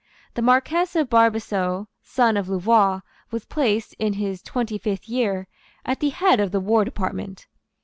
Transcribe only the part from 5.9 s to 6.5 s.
the head of